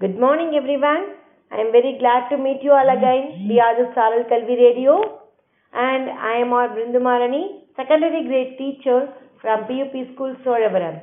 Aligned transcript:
Good 0.00 0.18
morning, 0.18 0.54
everyone. 0.54 1.04
I 1.50 1.56
am 1.56 1.70
very 1.70 1.96
glad 1.98 2.28
to 2.30 2.36
meet 2.36 2.60
you 2.62 2.72
all 2.72 2.88
again. 2.88 3.46
We 3.48 3.60
are 3.60 3.74
the 3.76 3.92
Saral 3.94 4.24
Kalvi 4.28 4.56
Radio, 4.58 5.20
and 5.72 6.10
I 6.10 6.34
am 6.36 6.52
our 6.52 6.68
Brindumarani, 6.68 7.42
secondary 7.76 8.22
grade 8.26 8.58
teacher 8.58 9.08
from 9.40 9.64
PUP 9.64 9.94
School, 10.14 10.34
Soravaram. 10.44 11.02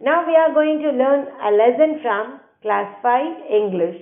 Now 0.00 0.26
we 0.26 0.34
are 0.36 0.52
going 0.52 0.80
to 0.80 0.90
learn 0.90 1.26
a 1.42 1.50
lesson 1.52 2.00
from 2.02 2.40
class 2.62 2.94
5 3.02 3.50
English, 3.50 3.98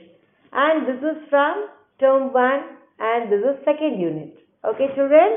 and 0.53 0.87
this 0.87 1.03
is 1.03 1.19
from 1.29 1.69
term 2.01 2.33
1, 2.33 2.61
and 3.01 3.33
this 3.33 3.41
is 3.41 3.65
second 3.65 4.01
unit. 4.01 4.33
Okay, 4.65 4.89
children? 4.97 5.31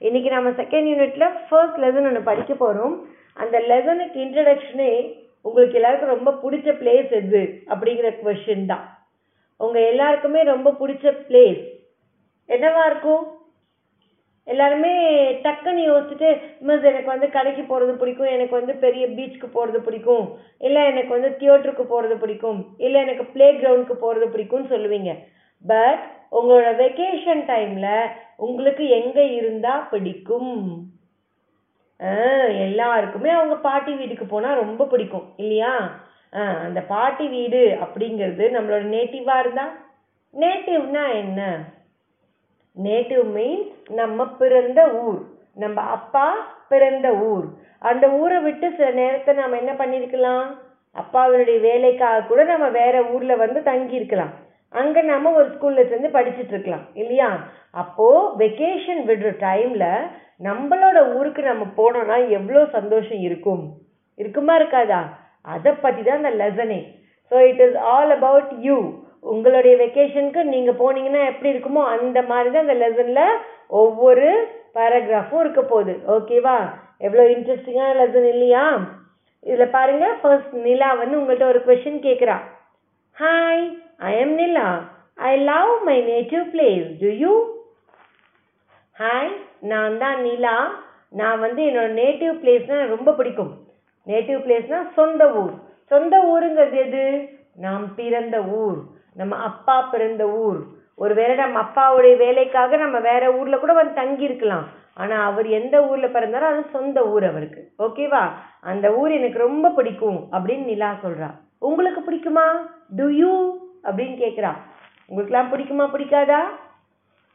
இன்னைக்கு 0.00 0.28
நம்ம 0.34 0.50
second 0.58 0.86
யூனிட்ல 0.90 1.24
first 1.46 1.80
lesson 1.82 2.06
ஒன்று 2.10 2.20
படிக்க 2.28 2.52
போறோம் 2.60 2.94
அந்த 3.42 3.56
லெசனுக்கு 3.70 4.18
இன்ட்ரடக்ஷனே 4.26 4.92
உங்களுக்கு 5.45 5.77
எல்லாருக்கும் 5.79 6.13
ரொம்ப 6.15 6.31
பிடிச்ச 6.43 6.69
பிளேஸ் 6.81 7.11
எது? 7.21 7.41
அப்படிங்கிற 7.71 8.09
கொஷின் 8.23 8.69
தான். 8.71 8.85
உங்கள் 9.59 9.89
எல்லாருக்குமே 9.91 10.41
ரொம்ப 10.53 10.69
பிடிச்ச 10.79 11.05
பிளேஸ் 11.27 11.63
என்னவா 12.49 12.81
இருக்கும்? 12.91 13.23
எல்லாருமே 14.47 14.91
டக்குன்னு 15.43 15.83
யோசிச்சுட்டு 15.89 16.29
மிஸ் 16.67 16.87
எனக்கு 16.89 17.09
வந்து 17.13 17.27
கடைக்கு 17.35 17.63
போகிறது 17.69 17.93
பிடிக்கும். 18.01 18.33
எனக்கு 18.35 18.53
வந்து 18.59 18.73
பெரிய 18.83 19.05
பீச்சுக்கு 19.15 19.47
போகிறது 19.51 19.79
பிடிக்கும். 19.85 20.25
இல்லை 20.67 20.81
எனக்கு 20.91 21.11
வந்து 21.17 21.31
தியேட்டருக்கு 21.39 21.85
போகிறது 21.93 22.17
பிடிக்கும். 22.23 22.59
இல்லை 22.77 22.99
எனக்கு 23.05 23.25
ப்ளே 23.35 23.47
கிரவுண்டுக்கு 23.53 23.95
போகிறது 24.03 24.27
பிடிக்கும்னு 24.35 24.71
சொல்லுவீங்க. 24.73 25.13
பட் 25.65 26.03
உங்களோட 26.37 26.69
வெக்கேஷன் 26.83 27.43
டைமில் 27.51 28.11
உங்களுக்கு 28.45 28.85
எங்கே 28.99 29.25
இருந்தால் 29.39 29.87
பிடிக்கும்? 29.93 30.53
எல்லாருக்குமே 32.65 33.29
அவங்க 33.35 33.55
பாட்டி 33.67 33.91
வீட்டுக்கு 33.99 34.25
போனால் 34.33 34.61
ரொம்ப 34.63 34.83
பிடிக்கும் 34.91 35.27
இல்லையா? 35.43 35.73
அந்த 36.65 36.79
பாட்டி 36.93 37.25
வீடு 37.35 37.61
அப்படிங்கிறது 37.83 38.45
நம்மளோட 38.55 38.83
நேட்டிவாக 38.95 39.43
இருந்தால் 39.43 39.73
நேட்டிவ்னா 40.33 41.03
என்ன? 41.21 41.41
நேட்டிவ் 42.75 43.25
மீன்ஸ் 43.37 43.75
நம்ம 43.99 44.25
பிறந்த 44.41 44.81
ஊர் 45.03 45.21
நம்ம 45.63 45.81
அப்பா 45.97 46.25
பிறந்த 46.71 47.07
ஊர். 47.31 47.45
அந்த 47.91 48.05
ஊரை 48.21 48.39
விட்டு 48.45 48.67
சில 48.77 48.87
நேரத்தை 49.01 49.31
நம்ம 49.35 49.57
என்ன 49.61 49.73
பண்ணியிருக்கலாம்? 49.81 50.45
அப்பாவினுடைய 50.95 51.57
வேலைக்காக 51.69 52.25
கூட 52.31 52.41
நம்ம 52.51 52.67
வேற 52.81 52.95
ஊரில் 53.13 53.41
வந்து 53.43 53.59
தங்கியிருக்கலாம். 53.71 54.33
அங்கே 54.81 55.01
நம்ம 55.11 55.31
ஒரு 55.39 55.47
ஸ்கூலில் 55.55 55.89
சேர்ந்து 55.89 56.09
படிச்சுட்டு 56.17 56.53
இருக்கலாம் 56.53 56.85
இல்லையா? 57.01 57.29
அப்போது 57.83 58.29
வெக்கேஷன் 58.43 59.01
விடுற 59.09 59.31
டைமில் 59.47 59.89
நம்மளோட 60.41 60.97
ஊருக்கு 61.17 61.41
நம்ம 61.51 61.65
போனோம்னா 61.77 62.17
எவ்வளோ 62.37 62.61
சந்தோஷம் 62.77 63.21
இருக்கும்? 63.27 63.63
இருக்குமா 64.21 64.53
இருக்காதா? 64.59 65.01
அதை 65.53 65.71
பற்றி 65.83 66.01
தான் 66.03 66.19
அந்த 66.21 66.31
லெசனே. 66.41 66.79
So 67.31 67.35
it 67.49 67.61
is 67.65 67.77
all 67.91 68.13
about 68.17 68.51
you 68.67 68.77
உங்களுடைய 69.33 69.73
வெக்கேஷனுக்கு 69.83 70.41
நீங்கள் 70.53 70.79
போனீங்கன்னா 70.81 71.21
எப்படி 71.31 71.51
இருக்குமோ 71.53 71.83
அந்த 71.95 72.19
மாதிரி 72.31 72.49
தான் 72.51 72.65
அந்த 72.65 72.77
லெசனில் 72.83 73.39
ஒவ்வொரு 73.81 74.27
பேராகிராஃபும் 74.75 75.41
இருக்க 75.43 75.61
போகுது. 75.71 75.93
ஓகேவா 76.15 76.57
எவ்வளோ 77.05 77.23
இன்ட்ரெஸ்டிங்கான 77.35 77.95
லெசன் 78.01 78.29
இல்லையா? 78.33 78.65
இதில் 79.43 79.73
பாருங்கள் 79.77 80.19
ஃபர்ஸ்ட் 80.21 80.53
நிலா 80.67 80.89
வந்து 81.01 81.17
உங்கள்கிட்ட 81.19 81.47
ஒரு 81.53 81.61
கொஷின் 81.67 81.99
கேட்குறா 82.05 82.37
hi 83.17 83.65
I 84.09 84.13
am 84.21 84.35
Nila. 84.41 84.67
I 85.29 85.31
love 85.51 85.73
my 85.89 85.97
native 86.11 86.45
place 86.53 86.87
to 87.03 87.09
you 87.23 87.33
hi 88.95 89.33
நான் 89.71 89.97
தான் 89.97 90.19
நிலா. 90.21 90.55
நான் 91.09 91.39
வந்து 91.39 91.61
என்னோட 91.63 91.89
நேட்டிவ் 92.01 92.33
பிளேஸ்னா 92.41 92.77
ரொம்ப 92.87 93.09
பிடிக்கும். 93.13 93.51
நேட்டிவ் 94.07 94.39
பிளேஸ்னா 94.45 94.79
சொந்த 94.97 95.23
ஊர். 95.41 95.53
சொந்த 95.91 96.15
ஊருங்கிறது 96.33 96.79
எது? 96.85 97.03
நாம் 97.65 97.85
பிறந்த 97.95 98.37
ஊர். 98.63 98.79
நம்ம 99.19 99.35
அப்பா 99.49 99.75
பிறந்த 99.81 100.23
ஊர். 100.45 100.59
ஒருவேளை 100.95 101.35
நம்ம 101.35 101.59
அப்பாவுடைய 101.65 102.15
வேலைக்காக 102.17 102.77
நம்ம 102.77 102.97
வேற 103.09 103.23
ஊரில் 103.37 103.63
கூட 103.63 103.73
வந்து 103.73 103.99
தங்கியிருக்கலாம். 104.01 104.65
ஆனால் 104.93 105.23
அவர் 105.29 105.47
எந்த 105.59 105.75
ஊரில் 105.87 106.13
பிறந்தாரோ 106.15 106.47
அது 106.51 106.61
சொந்த 106.75 106.99
ஊர் 107.13 107.25
அவருக்கு. 107.31 107.61
ஓகேவா 107.79 108.23
அந்த 108.71 108.87
ஊர் 108.99 109.11
எனக்கு 109.11 109.39
ரொம்ப 109.39 109.69
பிடிக்கும் 109.69 110.19
அப்படின்னு 110.31 110.69
நிலா 110.71 110.89
சொல்கிறா 111.03 111.29
உங்களுக்கு 111.67 112.01
பிடிக்குமா? 112.07 112.45
டு 112.97 113.05
யூ 113.21 113.33
அப்படின்னு 113.83 114.15
கேட்குறா 114.23 114.51
உங்களுக்குலாம் 115.09 115.51
பிடிக்குமா 115.53 115.85
பிடிக்காதா? 115.95 116.41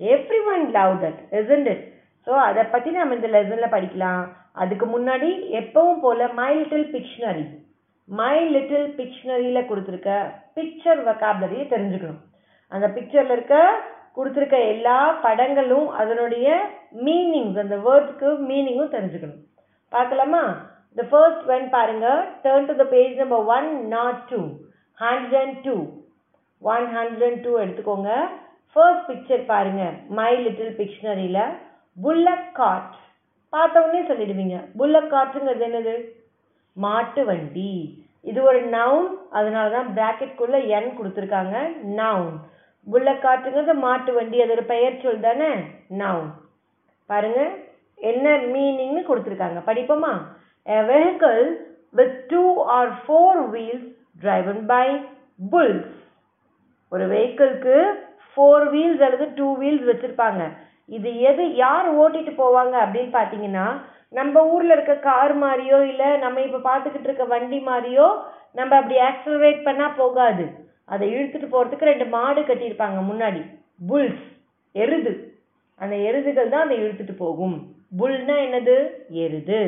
Everyone 0.52 0.64
love 0.76 0.94
that 1.02 1.20
it 1.72 1.84
so 2.26 2.32
அதை 2.48 2.62
பற்றி 2.72 2.90
நம்ம 2.96 3.16
இந்த 3.18 3.28
லெசனில் 3.34 3.74
படிக்கலாம். 3.74 4.22
அதுக்கு 4.62 4.86
முன்னாடி 4.94 5.28
எப்பவும் 5.60 6.00
போல் 6.04 6.24
my 6.40 6.50
little 6.58 6.88
pictionary 6.94 7.46
my 8.08 8.36
little 8.54 8.88
பிக்ஷனரியில் 8.98 9.68
கொடுத்துருக்க 9.68 10.10
பிக்சர் 10.56 11.00
வக்காபுலரியை 11.08 11.64
தெரிஞ்சுக்கணும். 11.74 12.20
அந்த 12.72 12.86
பிக்சரில் 12.96 13.34
இருக்க 13.36 13.56
கொடுத்துருக்க 14.16 14.58
எல்லா 14.72 14.96
படங்களும் 15.24 15.88
அதனுடைய 16.00 16.46
மீனிங்ஸ் 17.06 17.60
அந்த 17.62 17.76
வேர்ட்ஸ்க்கு 17.86 18.28
மீனிங்கும் 18.48 18.94
தெரிஞ்சுக்கணும். 18.96 19.40
பார்க்கலாமா? 19.92 20.42
த 20.98 21.04
ஃபர்ஸ்ட் 21.10 21.44
ஒன் 21.54 21.66
பாருங்க. 21.76 22.06
Turn 22.44 22.68
to 22.70 22.74
the 22.82 22.86
page 22.94 23.14
number 23.22 23.46
one 23.56 23.70
not 23.96 24.20
two 24.32 24.40
hundred 24.98 25.38
and 25.42 25.58
two 25.66 25.76
one 26.62 26.86
hundred 26.96 27.26
and 27.28 27.42
two 27.46 27.52
எடுத்துக்கோங்க. 27.64 28.12
ஃபர்ஸ்ட் 28.76 29.06
பிக்சர் 29.10 29.44
பாருங்க. 29.52 29.84
மை 30.20 30.32
லிட்டில் 30.46 30.74
பிக்ஷனரியில் 30.80 31.42
புல்லக் 31.96 32.52
காட் 32.52 32.94
பார்த்தவொடனே 33.52 34.02
சொல்லிடுவீங்க. 34.08 34.56
புல்லக் 34.78 35.12
காட்டுங்கிறது 35.14 35.64
என்னது? 35.68 35.94
மாட்டு 36.76 37.24
வண்டி. 37.24 37.72
இது 38.20 38.42
ஒரு 38.42 38.60
நவுன் 38.68 39.08
அதனால 39.30 39.66
தான் 39.70 39.88
பிராக்கெட்குள்ள 39.94 40.66
என் 40.66 40.92
கொடுத்துருக்காங்க. 40.98 41.56
நவுன் 42.00 42.30
புல்லக் 42.90 43.24
காட்டுங்கிறது 43.24 43.74
மாட்டு 43.74 44.12
வண்டி. 44.12 44.42
அது 44.42 44.50
ஒரு 44.50 44.64
பெயர் 44.64 45.00
சொல் 45.02 45.20
தானே? 45.20 45.50
நவுன் 45.98 46.30
பாருங்கள் 47.06 47.50
என்ன 47.94 48.36
மீனிங்னு 48.36 49.02
கொடுத்துருக்காங்க. 49.08 49.60
படிப்போமா? 49.66 50.12
A 50.62 50.80
vehicle 50.82 51.42
with 51.90 52.26
two 52.28 52.62
or 52.62 52.92
four 53.04 53.42
wheels 53.50 53.88
driven 54.20 54.66
by 54.66 54.86
bulls 55.52 55.92
ஒரு 56.88 57.04
வெஹிக்கிள்க்கு 57.08 57.76
ஃபோர் 58.30 58.66
வீல்ஸ் 58.74 59.02
அல்லது 59.06 59.26
டூ 59.34 59.58
வீல்ஸ் 59.58 59.88
வச்சுருப்பாங்க. 59.90 60.42
இது 60.90 61.10
எது 61.20 61.44
யார் 61.54 61.88
ஓட்டிட்டு 62.00 62.32
போவாங்க 62.42 62.74
அப்படின்னு 62.84 63.12
பார்த்தீங்கன்னா 63.18 63.66
நம்ம 64.18 64.42
ஊரில் 64.52 64.74
இருக்க 64.76 64.94
கார் 65.08 65.34
மாதிரியோ 65.36 65.78
இல்லை 65.90 66.08
நம்ம 66.16 66.40
இப்போ 66.46 66.60
பார்த்துக்கிட்டு 66.68 67.08
இருக்க 67.08 67.24
வண்டி 67.24 67.58
மாதிரியோ 67.68 68.06
நம்ம 68.58 68.72
அப்படி 68.76 68.96
ஆக்சலரேட் 69.08 69.60
பண்ணால் 69.66 69.96
போகாது. 69.96 70.44
அதை 70.84 71.04
இழுத்துட்டு 71.14 71.48
போகிறதுக்கு 71.48 71.90
ரெண்டு 71.90 72.06
மாடு 72.06 72.40
கட்டியிருப்பாங்க 72.42 73.00
முன்னாடி. 73.10 73.42
புல்ஸ் 73.88 74.24
எருது. 74.74 75.12
அந்த 75.80 75.94
எருதுகள் 76.08 76.52
தான் 76.54 76.64
அதை 76.66 76.76
இழுத்துட்டு 76.82 77.14
போகும். 77.16 77.56
புல்னா 78.00 78.36
என்னது? 78.46 78.76
எருது. 79.24 79.60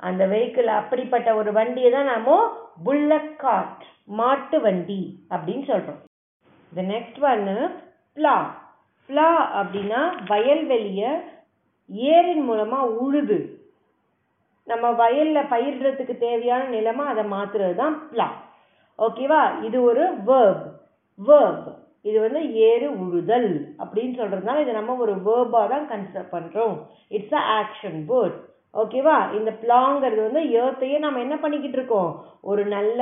அந்த 0.00 0.22
வெஹிக்கிள் 0.26 0.70
அப்படிப்பட்ட 0.80 1.28
ஒரு 1.34 1.50
வண்டியை 1.52 1.90
தான் 1.90 2.10
நாம 2.12 2.36
புல்லக் 2.84 3.34
காட் 3.36 3.82
மாட்டு 4.18 4.56
வண்டி 4.60 5.00
அப்படின்னு 5.30 5.64
சொல்கிறோம் 5.70 6.00
த 6.72 6.82
நெக்ஸ்ட் 6.92 7.20
ஒன்று 7.30 7.56
பிளா 8.16 8.34
ஃப்ளா 9.08 9.30
அப்படின்னா 9.60 10.00
வயல்வெளியை 10.30 11.10
ஏரின் 12.14 12.44
மூலமாக 12.48 12.92
உழுது. 13.04 13.38
நம்ம 14.70 14.90
வயலில் 15.00 15.50
பயிரிடுறதுக்கு 15.52 16.14
தேவையான 16.26 16.62
நிலமாக 16.74 17.12
அதை 17.12 17.24
மாற்றுறது 17.32 17.74
தான் 17.82 17.96
ப்ளா 18.12 18.28
ஓகேவா? 18.98 19.42
இது 19.66 19.78
ஒரு 19.88 20.04
வேர்ப் 20.28 20.64
வேர்ப் 21.18 21.66
இது 22.08 22.16
வந்து 22.24 22.40
ஏறு 22.68 22.88
உழுதல் 23.02 23.50
அப்படின்னு 23.82 24.14
சொல்கிறதுனால 24.20 24.62
இதை 24.64 24.72
நம்ம 24.78 24.96
ஒரு 25.04 25.14
வேர்பாக 25.26 25.66
தான் 25.74 25.86
கன்சிடர் 25.92 26.32
பண்ணுறோம் 26.34 26.74
இட்ஸ் 27.16 27.36
அ 27.40 27.42
ஆக்ஷன் 27.60 27.98
வேர்ட் 28.10 28.36
ஓகேவா? 28.74 29.16
இந்த 29.38 29.50
பிளாங்கிறது 29.62 30.22
வந்து 30.28 30.42
ஏர்த்தையே 30.62 30.96
நம்ம 31.04 31.20
என்ன 31.26 31.36
பண்ணிக்கிட்டு 31.42 31.78
இருக்கோம்? 31.78 32.10
ஒரு 32.50 32.62
நல்ல 32.76 33.00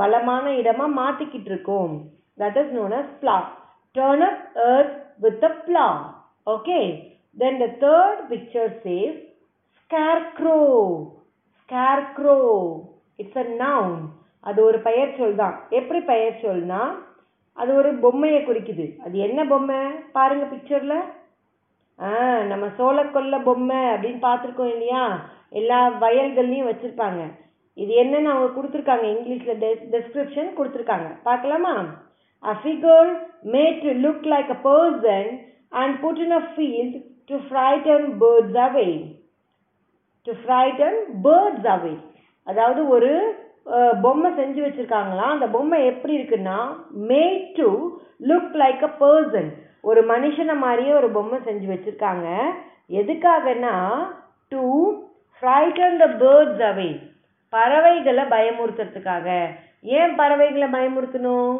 வளமான 0.00 0.44
இடமாக 0.60 0.96
மாற்றிக்கிட்டு 1.00 1.50
இருக்கோம். 1.52 1.92
தட் 2.42 2.58
இஸ் 2.62 2.74
நோன் 2.78 2.94
அஸ் 3.00 3.14
பிளா 3.22 3.36
turn 3.96 4.22
up 4.22 4.38
earth 4.64 4.94
with 5.18 5.42
a 5.42 5.52
plow. 5.66 5.92
Okay. 6.46 6.84
Then 7.38 7.58
the 7.58 7.70
third 7.80 8.18
picture 8.28 8.68
says 8.82 9.14
scarecrow. 9.80 11.22
Scarecrow. 11.56 12.44
It's 13.18 13.36
a 13.36 13.48
noun. 13.56 13.90
அது 14.46 14.60
ஒரு 14.62 14.78
பெயர் 14.80 15.16
சொல் 15.16 15.38
தான் 15.40 15.54
எப்படி 15.78 16.00
பெயர் 16.10 16.34
சொல்னா 16.42 16.80
அது 17.58 17.70
ஒரு 17.74 17.90
பொம்மையை 18.02 18.40
குறிக்குது 18.42 18.84
அது 19.04 19.16
என்ன 19.24 19.40
பொம்மை 19.44 19.78
பாருங்க 20.16 20.44
பிக்சர்ல 20.50 20.96
ஆ 21.98 22.10
நம்ம 22.50 22.66
சோளக்கொல்ல 22.78 23.36
பொம்மை 23.48 23.80
அப்படின்னு 23.92 24.20
பார்த்துருக்கோம் 24.26 24.72
இல்லையா 24.74 25.02
எல்லா 25.60 25.78
வயல்கள்லையும் 26.04 26.70
வச்சிருப்பாங்க 26.70 27.22
இது 27.76 27.92
என்னன்னு 28.02 28.32
அவங்க 28.32 28.50
கொடுத்துருக்காங்க 28.52 29.06
இங்கிலீஷில் 29.14 29.60
டெஸ் 29.64 29.82
டெஸ்கிரிப்ஷன் 29.94 30.50
கொடுத்துருக்காங்க 30.58 31.08
பார்க்கலாமா 31.28 31.74
A 32.42 32.54
figure 32.62 33.08
made 33.44 33.80
to 33.82 33.92
look 33.94 34.24
like 34.24 34.48
a 34.50 34.58
person 34.66 35.24
and 35.72 36.00
put 36.00 36.18
in 36.18 36.32
a 36.32 36.42
field 36.56 37.02
to 37.28 37.38
frighten 37.48 38.18
birds 38.18 38.54
away. 38.54 38.92
To 40.26 40.34
frighten 40.44 40.94
birds 41.26 41.66
away. 41.76 41.96
அதாவது 42.46 42.80
ஒரு 42.94 43.10
பொம்மை 44.02 44.30
செஞ்சு 44.38 44.60
வச்சிருக்காங்களாம் 44.64 45.32
அந்த 45.34 45.46
பொம்மை 45.54 45.78
எப்படி 45.92 46.14
இருக்குன்னா 46.18 46.58
made 47.10 47.46
to 47.58 47.68
look 48.30 48.52
like 48.62 48.82
a 48.88 48.92
person 49.02 49.48
ஒரு 49.88 50.00
மனுஷனை 50.12 50.54
மாதிரியே 50.64 50.92
ஒரு 51.00 51.08
பொம்மை 51.16 51.38
செஞ்சு 51.48 51.66
வச்சுருக்காங்க. 51.72 52.28
எதுக்காகனா 53.00 53.74
to 54.54 54.62
frighten 55.36 55.96
the 56.02 56.06
birds 56.22 56.62
away 56.70 56.90
பறவைகளை 57.56 58.24
பயமுறுத்துறதுக்காக. 58.34 59.28
ஏன் 59.98 60.14
பறவைகளை 60.20 60.68
பயமுறுத்தணும்? 60.76 61.56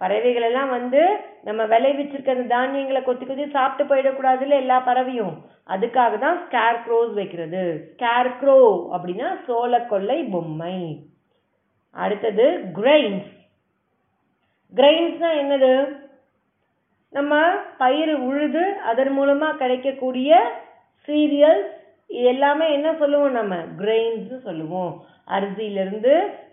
பறவைகள் 0.00 0.46
எல்லாம் 0.48 0.70
வந்து 0.76 1.02
நம்ம 1.46 1.60
விளைவிச்சிருக்க 1.72 2.34
அந்த 2.34 2.48
தானியங்களை 2.54 3.00
கொத்தி 3.02 3.24
கொத்தி 3.26 3.46
சாப்பிட்டு 3.56 3.84
போயிடக்கூடாதுல்ல 3.88 4.60
எல்லா 4.62 4.76
பறவையும். 4.80 5.34
அதுக்காக 5.74 6.18
தான் 6.18 6.38
ஸ்கேர் 6.44 6.78
க்ரோஸ் 6.84 7.12
வைக்கிறது. 7.20 7.62
ஸ்கேர் 7.92 8.30
க்ரோ 8.40 8.58
அப்படின்னா 8.94 9.30
சோளக்கொல்லை 9.48 10.18
பொம்மை. 10.30 10.78
அடுத்தது 12.04 12.46
கிரெயின்ஸ் 12.78 13.32
கிரெயின்ஸ்னா 14.76 15.28
என்னது? 15.42 15.72
நம்ம 17.16 17.34
பயிர் 17.82 18.14
உழுது 18.28 18.64
அதன் 18.90 19.12
மூலமாக 19.18 19.58
கிடைக்கக்கூடிய 19.60 20.40
சீரியல்ஸ் 21.08 21.70
இது 22.06 22.26
எல்லாமே 22.34 22.66
என்ன 22.72 22.88
சொல்லுவோம் 22.98 23.38
நம்ம? 23.38 23.54
கிரெயின்ஸ் 23.78 24.32
சொல்லுவோம். 24.48 24.92
அரிசியிலிருந்து 25.28 26.12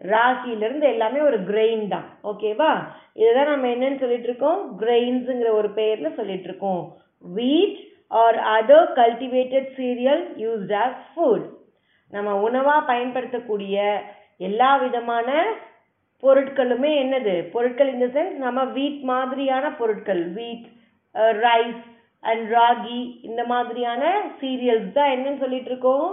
ராகியிலிருந்து 0.10 0.86
எல்லாமே 0.94 1.20
ஒரு 1.22 1.38
கிரெயின் 1.50 1.86
தான். 1.88 2.08
ஓகேவா 2.24 2.72
இதுதான் 3.16 3.52
நம்ம 3.52 3.68
என்னன்னு 3.76 4.00
சொல்லிட்டு 4.00 4.30
இருக்கோம் 4.30 4.62
கிரெயின்ஸுங்கிற 4.82 5.52
ஒரு 5.54 5.70
பெயரில் 5.74 6.18
சொல்லிட்டு 6.18 6.50
இருக்கோம் 6.50 6.82
wheat 7.36 7.78
or 8.12 8.40
other 8.56 8.90
cultivated 9.00 9.70
cereal 9.78 10.24
used 10.44 10.74
as 10.82 11.00
food 11.08 11.48
நம்ம 12.14 12.36
உணவாக 12.48 12.88
பயன்படுத்தக்கூடிய 12.88 13.78
எல்லா 14.40 14.70
விதமான 14.84 15.30
பொருட்களுமே 16.24 16.92
என்னது? 17.02 17.34
பொருட்கள் 17.54 17.90
இந்த 17.94 18.08
சென்ஸ் 18.16 18.38
நம்ம 18.44 18.62
வீட் 18.76 19.02
மாதிரியான 19.10 19.66
பொருட்கள் 19.80 20.24
வீட் 20.38 20.68
ரைஸ் 21.44 21.82
அண்ட் 22.24 22.46
ராகி 22.54 23.00
இந்த 23.22 23.42
மாதிரியான 23.46 24.04
சீரியல்ஸ் 24.40 24.94
தான் 24.94 25.14
என்னன்னு 25.16 25.44
சொல்லிட்டு 25.44 25.72
இருக்கோம் 25.72 26.08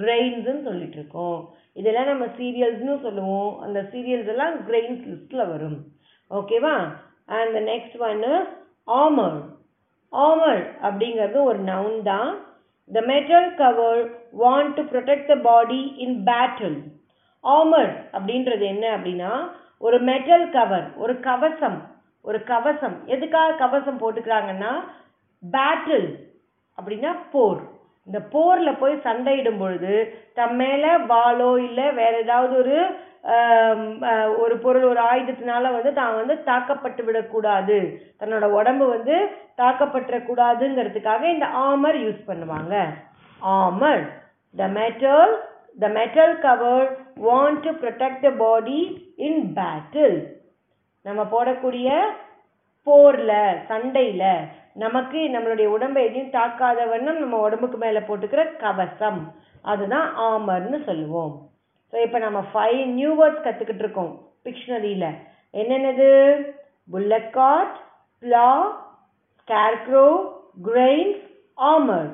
கிரெயின்ஸ்ன்னு 0.00 0.62
சொல்லிட்டு 0.62 0.98
இருக்கோம் 1.00 1.40
இதெல்லாம் 1.76 2.10
நம்ம 2.10 2.24
சீரியல்ஸ்னு 2.38 2.94
சொல்லுவோம். 3.06 3.50
அந்த 3.64 3.80
சீரியல்ஸ் 3.92 4.30
எல்லாம் 4.34 4.54
கிரெயின்ஸ் 4.68 5.04
லிஸ்ட்டில் 5.10 5.50
வரும். 5.52 5.78
ஓகேவா 6.30 6.74
அண்ட் 7.36 7.52
த 7.56 7.60
நெக்ஸ்ட் 7.72 7.96
ஒன்று 8.08 8.32
ஆமர் 9.02 9.38
ஆமர் 10.12 10.62
அப்படிங்கிறது 10.86 11.38
ஒரு 11.50 11.58
நவுன் 11.70 11.98
தான். 12.02 12.30
The 12.90 13.00
metal 13.12 13.48
cover 13.62 14.02
want 14.42 14.74
to 14.78 14.82
protect 14.92 15.30
the 15.32 15.36
body 15.48 15.82
in 16.04 16.16
battle 16.28 16.78
armour 17.44 17.92
அப்படின்றது 18.16 18.64
என்ன 18.74 18.84
அப்படின்னா 18.96 19.32
ஒரு 19.86 19.98
மெட்டல் 20.10 20.46
கவர் 20.56 20.86
ஒரு 20.96 21.14
கவசம் 21.26 21.78
ஒரு 22.24 22.38
கவசம். 22.52 22.96
எதுக்காக 23.14 23.58
கவசம் 23.64 24.00
போட்டுக்கிறாங்கன்னா 24.00 24.72
பேட்டில் 25.42 26.08
அப்படின்னா 26.78 27.12
போர். 27.34 27.60
இந்த 28.08 28.18
போரில் 28.34 28.80
போய் 28.80 28.94
சண்டையிடும் 29.06 29.60
பொழுது 29.62 29.94
தம் 30.34 30.56
மேல 30.56 30.84
வாளோ 31.10 31.50
இல்லை 31.66 31.86
வேற 32.00 32.12
ஏதாவது 32.24 32.54
ஒரு 32.62 32.78
ஒரு 34.42 34.54
பொருள் 34.64 34.84
ஒரு 34.90 35.00
ஆயுதத்தினால 35.10 35.72
வந்து 35.72 35.90
தான் 35.92 36.14
வந்து 36.14 36.34
தாக்கப்பட்டு 36.42 37.02
விடக்கூடாது 37.04 37.78
தன்னோட 38.20 38.46
உடம்பு 38.58 38.86
வந்து 38.86 39.16
தாக்கப்பட்டுறக்கூடாதுங்கிறதுக்காக 39.58 41.22
இந்த 41.34 41.46
ஆமர் 41.64 41.98
யூஸ் 42.04 42.22
பண்ணுவாங்க. 42.30 42.74
Armour 43.42 44.04
the 44.54 44.68
metal 44.78 45.34
the 45.78 45.88
metal 45.98 46.34
cover 46.46 46.88
want 47.26 47.60
to 47.64 47.72
protect 47.82 48.24
the 48.26 48.30
body 48.44 48.80
in 49.26 49.42
battle 49.58 50.18
நம்ம 51.04 51.22
போடக்கூடிய 51.34 51.90
போரில் 52.86 53.38
சண்டையில் 53.68 54.28
நமக்கு 54.82 55.18
நம்மளுடைய 55.34 55.68
உடம்பை 55.76 56.00
எதையும் 56.08 56.34
தாக்காத 56.36 56.80
வண்ணம் 56.90 57.20
நம்ம 57.22 57.36
உடம்புக்கு 57.46 57.78
மேலே 57.84 58.00
போட்டுக்கிற 58.08 58.42
கவசம். 58.62 59.20
அதுதான் 59.70 60.08
ஆமர்னு 60.30 60.78
சொல்லுவோம். 60.88 61.32
ஸோ 61.92 61.96
இப்போ 62.06 62.18
நம்ம 62.26 62.40
ஃபைவ் 62.50 62.80
நியூ 62.98 63.10
வேர்ட்ஸ் 63.20 63.44
கற்றுக்கிட்டு 63.46 63.84
இருக்கோம் 63.84 64.12
பிக்ஷனரியில் 64.46 65.08
என்னென்னது? 65.54 66.08
Bullock cart 66.92 67.76
blah 68.22 68.50
blah 68.50 68.50
scarecrow 69.38 70.06
grains 70.68 71.24
armour 71.58 72.08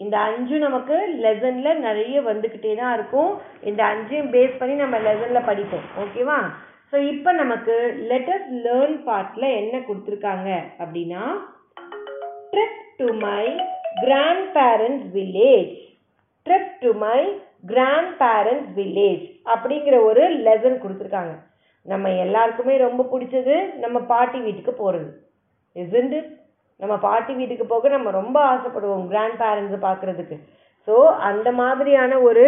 இந்த 0.00 0.16
அஞ்சும் 0.28 0.64
நமக்கு 0.66 0.96
லெசனில் 1.24 1.82
நிறைய 1.86 2.16
வந்துக்கிட்டே 2.28 2.72
தான் 2.80 2.94
இருக்கும். 2.96 3.32
இந்த 3.68 3.80
அஞ்சையும் 3.92 4.30
பேஸ் 4.34 4.60
பண்ணி 4.60 4.74
நம்ம 4.82 4.96
லெசனில் 5.08 5.48
படிப்போம். 5.50 5.86
ஓகேவா 6.02 6.38
ஸோ 6.90 6.96
இப்போ 7.12 7.30
நமக்கு 7.42 7.74
லெட்டஸ் 8.10 8.48
லேர்ன் 8.64 8.96
பார்ட்டில் 9.08 9.48
என்ன 9.60 9.76
கொடுத்துருக்காங்க 9.88 10.48
அப்படின்னா 10.82 11.22
trip 12.54 12.82
to 13.00 13.06
my 13.24 13.42
grandparents 14.58 15.06
village 15.16 15.72
trip 16.46 16.72
to 16.84 16.90
my 17.04 17.18
grandparents 18.22 18.70
village 18.78 19.24
அப்படிங்கிற 19.52 19.96
ஒரு 20.08 20.22
லெசன் 20.46 20.80
கொடுத்துருக்காங்க. 20.82 21.34
நம்ம 21.86 22.10
எல்லாருக்குமே 22.24 22.74
ரொம்ப 22.86 23.02
பிடிச்சது 23.12 23.54
நம்ம 23.84 24.00
பாட்டி 24.12 24.38
வீட்டுக்கு 24.46 24.72
போகிறது 24.72 25.08
isn't 25.76 26.14
நம்ம 26.80 26.94
பாட்டி 26.98 27.32
வீட்டுக்கு 27.38 27.64
போக 27.66 27.88
நம்ம 27.88 28.10
ரொம்ப 28.10 28.36
ஆசைப்படுவோம் 28.52 29.06
கிராண்ட் 29.10 29.38
பேரண்ட்ஸை 29.42 29.78
பார்க்குறதுக்கு. 29.88 30.36
ஸோ 30.88 30.94
அந்த 31.30 31.48
மாதிரியான 31.52 32.18
ஒரு 32.20 32.44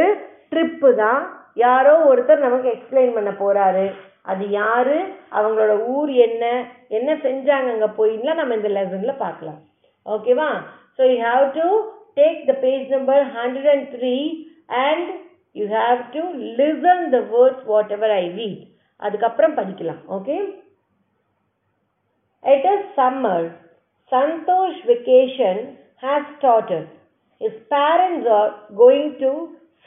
ட்ரிப்பு 0.51 0.95
தான் 0.95 1.21
யாரோ 1.55 1.93
ஒருத்தர் 2.11 2.47
நமக்கு 2.47 2.69
எக்ஸ்பிளைன் 2.75 3.15
பண்ண 3.15 3.31
போறாரு. 3.43 3.87
அது 4.23 4.45
யாரு? 4.51 4.97
அவங்களோட 5.39 5.73
ஊர் 5.95 6.11
என்ன? 6.27 6.45
என்ன 6.89 7.15
செஞ்சாங்க? 7.15 7.69
அங்கே 7.75 7.91
போயின்லாம் 7.99 8.41
நம்ம 8.41 8.55
இந்த 8.55 8.69
லெசன்ல 8.69 9.15
பார்க்கலாம். 9.25 9.61
ஓகேவா 10.06 10.52
so 10.98 11.04
you 11.12 11.18
have 11.30 11.46
to 11.60 11.68
take 12.22 12.40
the 12.52 12.56
page 12.66 12.88
number 12.98 13.24
hundred 13.38 13.70
and 13.76 13.88
three 13.98 14.16
and 14.88 15.10
you 15.56 15.68
have 15.78 16.02
to 16.16 16.24
listen 16.60 17.06
the 17.16 17.22
words 17.36 17.64
whatever 17.98 18.16
I 18.22 18.26
read 18.40 18.62
அதுக்கப்புறம் 19.00 19.56
படிக்கலாம் 19.62 20.04
okay 20.18 20.36
It 22.44 22.66
is 22.66 22.96
summer. 22.96 23.40
Santosh 24.12 24.78
vacation 24.84 25.78
has 25.98 26.24
started. 26.38 26.88
His 27.42 27.54
parents 27.70 28.28
are 28.30 28.52
going 28.76 29.18
to 29.20 29.30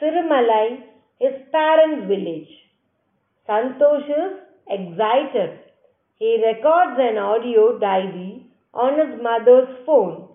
Sirumalai, 0.01 0.83
his 1.21 1.33
parents' 1.51 2.07
village. 2.07 2.47
Santosh 3.49 4.09
is 4.09 4.31
excited. 4.67 5.59
He 6.21 6.41
records 6.41 6.97
an 6.99 7.17
audio 7.19 7.77
diary 7.77 8.47
on 8.74 8.98
his 8.98 9.20
mother's 9.22 9.68
phone. 9.86 10.28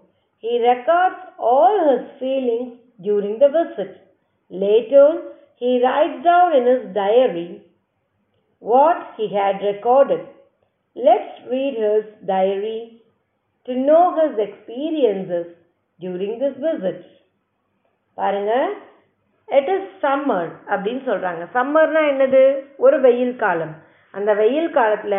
He 0.43 0.59
records 0.61 1.21
all 1.39 1.75
his 1.89 2.19
feelings 2.19 2.77
during 3.01 3.39
the 3.39 3.49
visit. 3.49 3.91
Later, 4.51 5.07
he 5.55 5.81
writes 5.83 6.23
down 6.23 6.55
in 6.55 6.65
his 6.65 6.93
diary 6.93 7.63
what 8.61 9.13
he 9.17 9.33
had 9.33 9.61
recorded. 9.63 10.21
Let's 10.95 11.39
read 11.49 11.75
his 11.77 12.05
diary 12.25 13.01
to 13.67 13.75
know 13.75 14.03
his 14.21 14.37
experiences 14.39 15.47
during 15.99 16.39
this 16.39 16.55
visit. 16.59 16.99
பாருங்க 18.17 18.51
it 19.47 19.69
is 19.73 19.89
summer 20.03 20.51
அப்படின்னு 20.71 21.01
சொல்கிறாங்க 21.07 21.43
சம்மர்னா 21.55 22.01
என்னது 22.11 22.43
ஒரு 22.85 22.97
வெயில் 22.99 23.33
காலம் 23.35 23.73
அந்த 24.13 24.33
வெயில் 24.33 24.69
காலத்தில் 24.71 25.17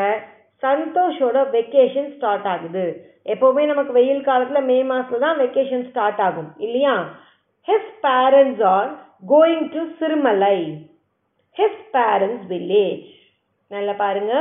சந்தோஷோட 0.67 1.37
வெக்கேஷன் 1.57 2.11
ஸ்டார்ட் 2.17 2.49
ஆகுது. 2.55 2.85
எப்போவுமே 3.33 3.63
நமக்கு 3.71 3.93
வெயில் 3.99 4.27
காலத்தில் 4.29 4.69
மே 4.71 4.77
மாதத்தில் 4.91 5.25
தான் 5.25 5.41
வெக்கேஷன் 5.43 5.87
ஸ்டார்ட் 5.91 6.21
ஆகும் 6.27 6.51
இல்லையா? 6.67 6.95
His 7.69 7.93
parents 8.07 8.63
are 8.75 8.91
going 9.33 9.67
to 9.75 9.83
Sirumalai 10.01 10.59
his 11.57 11.83
parents 11.97 12.47
village 12.53 13.07
நல்லா 13.71 13.95
பாருங்க. 14.05 14.35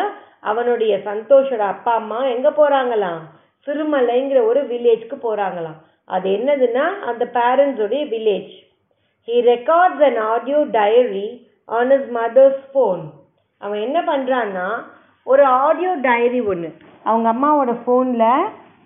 அவனுடைய 0.52 0.94
சந்தோஷோட 1.10 1.64
அப்பா 1.74 1.92
அம்மா 2.02 2.20
எங்கே 2.34 2.52
போகிறாங்களாம் 2.58 3.22
சிறுமலைங்கிற 3.68 4.40
ஒரு 4.50 4.62
வில்லேஜ்க்கு 4.72 5.18
போகிறாங்களாம் 5.24 5.80
அது 6.16 6.28
என்னதுன்னா 6.38 6.84
அந்த 7.10 7.24
பேரண்ட்ஸோடைய 7.38 8.04
village 8.12 8.52
he 9.28 9.38
records 9.54 10.04
an 10.08 10.20
audio 10.34 10.60
diary 10.76 11.28
on 11.70 11.94
his 11.98 12.10
mother's 12.20 12.62
phone 12.72 13.02
அவன் 13.62 13.82
என்ன 13.88 14.00
பண்ணுறான்னா 14.12 14.68
ஒரு 15.28 15.44
ஆடியோ 15.66 15.92
டைரி 16.08 16.40
ஒன்று 16.52 16.70
அவங்க 17.10 17.28
அம்மாவோட 17.34 17.72
ஃபோனில் 17.84 18.28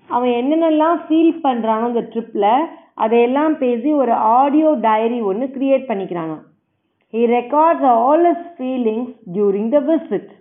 அவன் 0.10 0.32
என்னென்னலாம் 0.40 1.00
ஃபீல் 1.06 1.34
பண்ணுறானோ 1.48 1.88
இந்த 1.92 2.04
ட்ரிப்பில் 2.14 2.52
அதையெல்லாம் 3.04 3.54
பேசி 3.64 3.90
ஒரு 4.02 4.14
ஆடியோ 4.38 4.70
டைரி 4.88 5.20
ஒன்று 5.30 5.46
கிரியேட் 5.58 5.90
பண்ணிக்கிறாங்க. 5.90 6.36
He 7.14 7.22
records 7.38 7.86
all 8.06 8.26
his 8.32 8.48
feelings 8.56 9.14
during 9.36 9.70
the 9.76 9.80
visit 9.92 10.32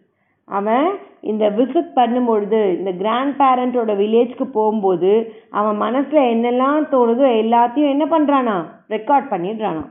அவன் 0.49 0.89
இந்த 1.31 1.45
விசிட் 1.59 1.93
பண்ணும்பொழுது 2.01 2.61
இந்த 2.79 2.91
கிராண்ட் 3.03 3.35
பேரண்ட்டோட 3.43 3.93
வில்லேஜ்க்கு 4.01 4.47
போகும்போது 4.57 5.13
அவன் 5.59 5.79
மனசில் 5.85 6.29
என்னெல்லாம் 6.33 6.91
தோணுதோ 6.95 7.29
எல்லாத்தையும் 7.43 7.93
என்ன 7.95 8.05
பண்ணுறானா 8.15 8.57
record 8.97 9.31
பண்ணிடுறானா. 9.33 9.85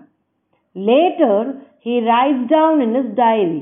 Later 0.75 1.47
he 1.85 1.95
writes 2.13 2.47
down 2.55 2.81
in 2.87 2.97
his 3.01 3.13
diary 3.23 3.61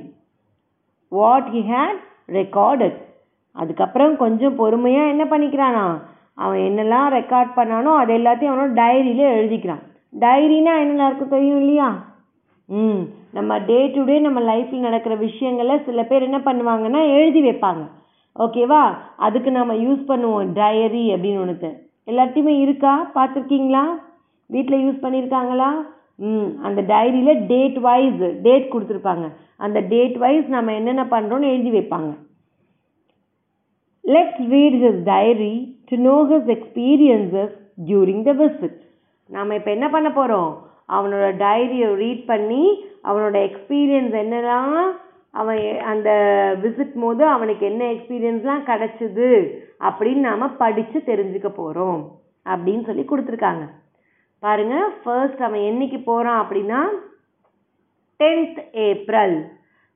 what 1.11 1.49
he 1.55 1.63
had 1.73 2.01
recorded 2.27 3.03
அதுக்கப்புறம் 3.51 4.17
கொஞ்சம் 4.17 4.55
பொறுமையாக 4.55 5.07
என்ன 5.07 5.23
பண்ணிக்கிறானா? 5.23 6.01
அவன் 6.33 6.59
என்னெல்லாம் 6.59 7.13
ரெக்கார்ட் 7.13 7.51
பண்ணானோ 7.55 7.95
அது 7.95 8.17
எல்லாத்தையும் 8.17 8.53
அவனோட 8.53 8.73
டைரியில் 8.73 9.37
எழுதிக்கிறான். 9.37 9.83
டைரினா 10.19 10.79
என்ன 10.79 11.05
இருக்கும் 11.05 11.29
தெரியும் 11.29 11.57
இல்லையா? 11.57 12.05
ம். 12.65 13.01
நம்ம 13.31 13.59
டே 13.59 13.87
டு 13.87 14.03
டே 14.03 14.19
நம்ம 14.19 14.55
லைஃப்பில் 14.55 14.79
நடக்கிற 14.79 15.15
விஷயங்களை 15.15 15.79
சில 15.85 16.03
பேர் 16.03 16.21
என்ன 16.21 16.37
பண்ணுவாங்கன்னா 16.37 17.13
எழுதி 17.13 17.41
வைப்பாங்க. 17.49 17.89
ஓகேவா 18.39 18.97
அதுக்கு 19.17 19.51
நம்ம 19.51 19.73
யூஸ் 19.73 20.03
பண்ணுவோம். 20.07 20.47
டயரி 20.53 21.13
அப்படின்னு 21.13 21.39
ஒன்று 21.39 21.87
எல்லாத்தையுமே 22.07 22.59
இருக்கா? 22.59 23.11
பார்த்துருக்கீங்களா? 23.15 23.83
வீட்டில் 24.45 24.89
யூஸ் 24.89 25.05
பண்ணியிருக்காங்களா 25.05 25.69
அந்த 26.67 26.81
டைரியில் 26.93 27.41
டேட் 27.51 27.77
வைஸ் 27.87 28.21
டேட் 28.45 28.71
கொடுத்துருப்பாங்க. 28.73 29.25
அந்த 29.65 29.79
டேட் 29.93 30.17
வைஸ் 30.23 30.47
நம்ம 30.55 30.73
என்னென்ன 30.79 31.03
பண்ணுறோன்னு 31.15 31.51
எழுதி 31.53 31.71
வைப்பாங்க. 31.77 32.11
Let's 34.13 34.41
read 34.53 34.77
his 34.83 35.01
diary 35.13 35.53
to 35.89 35.97
know 36.09 36.17
his 36.31 36.49
experiences 36.55 37.53
during 37.87 38.23
the 38.29 38.33
visit 38.43 38.79
நாம் 39.29 39.57
இப்போ 39.59 39.71
என்ன 39.77 39.87
பண்ண 39.95 40.09
போகிறோம் 40.19 40.51
அவனோட 40.95 41.27
டைரியை 41.45 41.87
ரீட் 42.01 42.23
பண்ணி 42.31 42.63
அவனோட 43.09 43.37
எக்ஸ்பீரியன்ஸ் 43.49 44.15
என்னெல்லாம் 44.23 44.75
அவன் 45.41 45.61
அந்த 45.91 46.09
விசிட் 46.63 46.93
போது 47.03 47.23
அவனுக்கு 47.35 47.63
என்ன 47.69 47.83
எக்ஸ்பீரியன்ஸ்லாம் 47.93 48.67
கிடச்சிது 48.69 49.29
அப்படின்னு 49.87 50.21
நாம் 50.29 50.59
படித்து 50.61 50.99
தெரிஞ்சுக்க 51.09 51.49
போகிறோம் 51.61 51.99
அப்படின்னு 52.53 52.83
சொல்லி 52.89 53.03
கொடுத்துருக்காங்க. 53.09 53.65
பாருங்கள் 54.45 54.87
ஃபர்ஸ்ட் 55.01 55.43
அவன் 55.45 55.67
என்னைக்கு 55.69 55.99
போகிறான் 56.03 56.41
அப்படின்னா 56.41 56.81
டென்த் 58.19 58.59
ஏப்ரல் 58.85 59.37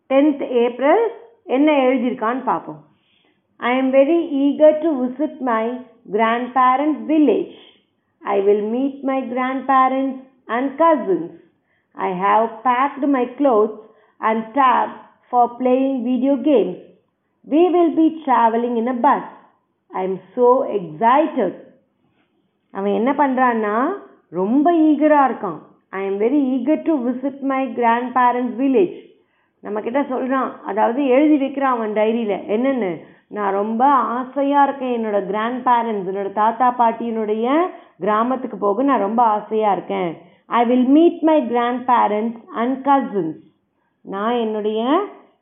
டென்த் 0.10 0.44
ஏப்ரல் 0.62 1.04
என்ன 1.56 1.70
எழுதியிருக்கான்னு 1.84 2.44
பார்ப்போம் 2.44 2.80
I 3.60 3.72
am 3.78 3.92
very 3.96 4.18
eager 4.44 4.78
to 4.84 4.90
visit 5.00 5.40
my 5.50 5.64
grandparents 6.58 7.04
village 7.10 7.56
I 8.24 8.38
will 8.48 8.66
meet 8.74 9.00
my 9.10 9.20
grandparents 9.70 10.20
and 10.50 10.72
cousins 10.82 11.36
I 11.98 12.10
have 12.24 12.46
packed 12.66 13.10
my 13.16 13.26
clothes 13.40 13.80
and 14.22 14.46
tab 14.58 14.94
for 15.28 15.50
playing 15.60 15.98
video 16.04 16.36
games 16.50 16.80
we 17.48 17.64
will 17.76 17.96
be 17.96 18.08
travelling 18.24 18.78
in 18.82 18.92
a 18.92 19.00
bus 19.08 19.30
I 19.92 20.04
am 20.04 20.20
so 20.36 20.48
excited 20.80 21.58
அவன் 22.74 22.94
என்ன 22.94 23.12
பண்ணுறான்னா 23.20 23.76
ரொம்ப 24.32 24.74
ஈகராக 24.88 25.28
இருக்கான். 25.30 25.60
I 25.90 26.06
am 26.06 26.20
very 26.20 26.40
eager 26.56 26.82
to 26.82 26.96
visit 27.08 27.42
my 27.52 27.62
grandparents 28.18 28.58
village 28.62 28.98
நம்மக்கிட்ட 29.64 30.02
சொல்கிறான் 30.08 30.52
அதாவது 30.66 31.06
எழுதி 31.08 31.38
வைக்கிறான் 31.38 31.76
அவன் 31.78 31.94
டைரியில். 31.94 32.38
என்னென்னு? 32.56 32.92
நான் 33.38 33.54
ரொம்ப 33.54 33.84
ஆசையாக 34.18 34.66
இருக்கேன். 34.68 34.96
என்னோட 34.98 35.26
கிராண்ட் 35.26 35.62
பேரண்ட்ஸ் 35.68 36.10
என்னோட 36.12 36.32
தாத்தா 36.34 36.68
பாட்டியினுடைய 36.80 37.48
கிராமத்துக்கு 38.00 38.58
போக 38.58 38.84
நான் 38.84 39.06
ரொம்ப 39.08 39.24
ஆசையாக 39.24 39.76
இருக்கேன். 39.78 40.12
I 40.46 40.66
will 40.66 40.90
meet 40.98 41.22
my 41.30 41.38
grandparents 41.90 42.42
and 42.62 42.78
cousins 42.88 43.40
நான் 44.06 44.36
என்னுடைய 44.36 44.82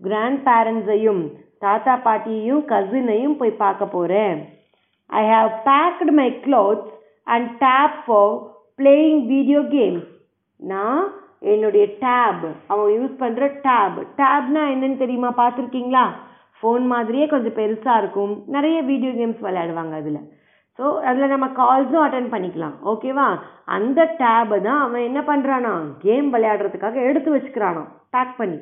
கிராண்ட் 0.01 0.41
பேரண்ட்ஸையும் 0.47 1.23
தாத்தா 1.59 1.93
பாட்டியையும் 2.05 2.63
கசினையும் 2.67 3.37
போய் 3.37 3.59
பார்க்க 3.63 3.85
போகிறேன் 3.85 4.39
I 5.09 5.23
have 5.29 5.49
packed 5.69 6.13
my 6.19 6.29
clothes 6.45 6.91
and 7.23 7.49
tab 7.57 7.97
for 8.05 8.35
playing 8.79 9.21
video 9.33 9.59
games 9.75 10.09
நான் 10.59 11.03
என்னுடைய 11.51 11.85
டேப் 12.03 12.43
அவன் 12.71 12.89
யூஸ் 12.97 13.13
பண்ணுற 13.21 13.45
டேப் 13.65 13.97
டேப்னா 14.19 14.63
என்னன்னு 14.73 14.97
தெரியுமா? 15.03 15.29
பார்த்துருக்கீங்களா? 15.41 16.03
ஃபோன் 16.59 16.83
மாதிரியே 16.91 17.25
கொஞ்சம் 17.31 17.57
பெருசாக 17.59 18.01
இருக்கும். 18.01 18.33
நிறைய 18.55 18.77
வீடியோ 18.91 19.11
கேம்ஸ் 19.19 19.41
விளையாடுவாங்க 19.47 19.95
அதில். 20.01 20.21
ஸோ 20.79 20.85
அதில் 21.09 21.33
நம்ம 21.33 21.47
கால்ஸும் 21.59 22.03
அட்டன் 22.05 22.31
பண்ணிக்கலாம். 22.33 22.75
ஓகேவா 22.91 23.27
அந்த 23.77 23.99
டேபை 24.21 24.57
தான் 24.67 24.81
அவன் 24.85 25.07
என்ன 25.09 25.19
பண்ணுறானா 25.29 25.73
கேம் 26.05 26.27
விளையாடுறதுக்காக 26.35 26.97
எடுத்து 27.09 27.29
வச்சுக்கிறானா? 27.35 27.83
பேக் 28.15 28.33
பண்ணி. 28.41 28.59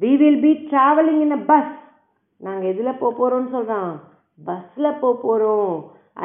We 0.00 0.12
will 0.22 0.42
be 0.46 0.52
travelling 0.70 1.22
in 1.26 1.36
a 1.40 1.42
bus 1.52 1.72
நாங்கள் 2.40 2.70
எதில் 2.72 2.98
போக 3.02 3.12
போகிறோம்னு 3.20 3.54
சொல்கிறான் 3.56 3.92
பஸ்ஸில் 4.38 4.98
போக 5.02 5.14
போகிறோம் 5.26 5.72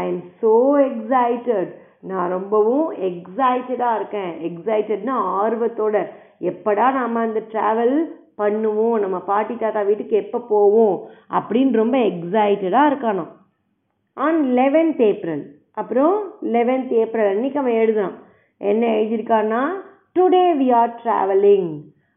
ஐ 0.01 0.03
எம் 0.11 0.23
ஸோ 0.41 0.53
எக்ஸைட்டட் 0.89 1.71
நான் 2.01 2.29
ரொம்பவும் 2.29 2.93
எக்ஸைட்டடாக 3.09 3.95
இருக்கேன். 3.95 4.31
எக்ஸைட்டட்னா 4.49 5.15
ஆர்வத்தோட. 5.41 5.97
எப்படா 6.41 6.85
நாம் 6.93 7.15
அந்த 7.15 7.41
ட்ராவல் 7.51 7.95
பண்ணுவோம்? 8.37 8.99
நம்ம 8.99 9.19
பாட்டி 9.19 9.55
தாத்தா 9.55 9.81
வீட்டுக்கு 9.81 10.15
எப்போ 10.15 10.39
போவோம்? 10.39 10.95
அப்படின்னு 11.29 11.71
ரொம்ப 11.71 11.97
எக்ஸைட்டடாக 11.97 12.91
இருக்கானோ 12.91 13.25
ஆன் 14.13 14.39
லெவன்த் 14.57 15.01
ஏப்ரல் 15.01 15.43
அப்புறம் 15.73 16.15
லெவன்த் 16.55 16.93
ஏப்ரல் 17.03 17.31
அன்னைக்கு 17.33 17.59
அவன் 17.59 17.73
எழுதுனான் 17.73 18.17
என்ன 18.57 18.85
எழுதியிருக்கான்னா 18.87 19.61
டுடே 20.19 20.43
வி 20.61 20.73
ஆர் 20.73 20.99
ட்ராவலிங் 21.03 21.69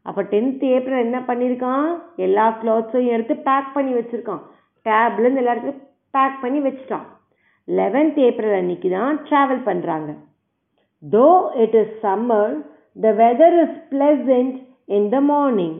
அப்போ 0.02 0.22
டென்த் 0.22 0.64
ஏப்ரல் 0.76 1.04
என்ன 1.04 1.18
பண்ணியிருக்கான்? 1.26 1.86
எல்லா 2.16 2.46
கிளாத்ஸையும் 2.62 3.14
எடுத்து 3.16 3.36
பேக் 3.36 3.74
பண்ணி 3.74 3.92
வச்சுருக்கான். 3.92 4.42
டேப்லேருந்து 4.84 5.42
எல்லாருக்கும் 5.42 5.82
பேக் 6.10 6.40
பண்ணி 6.40 6.58
வச்சுட்டான். 6.68 7.06
லெவன்த் 7.67 8.19
ஏப்ரல் 8.29 8.55
அன்னைக்கு 8.61 8.89
தான் 8.97 9.19
ட்ராவல் 9.27 9.63
பண்ணுறாங்க 9.69 10.11
though 11.03 11.27
it 11.65 11.77
is 11.83 11.93
summer 12.07 12.53
the 12.95 13.13
weather 13.23 13.57
is 13.65 13.77
pleasant 13.93 14.57
in 14.97 15.07
the 15.15 15.19
morning 15.33 15.79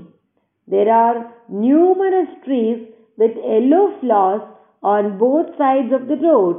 There 0.68 0.92
are 0.94 1.34
numerous 1.50 2.30
trees 2.46 2.80
with 3.18 3.36
yellow 3.36 4.00
flowers 4.00 4.44
on 4.84 5.18
both 5.18 5.58
sides 5.58 5.92
of 5.92 6.08
the 6.08 6.18
road. 6.18 6.58